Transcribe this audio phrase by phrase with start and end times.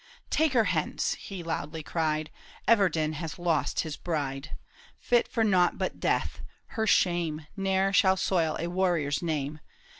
[0.31, 2.31] "Take her hence!" he loudly cried,'''"
[2.67, 4.57] Everden has lost his bride;
[4.97, 6.41] Fit for nought but death,—
[6.77, 9.59] her shame Ne'er shall soil a warrior's name.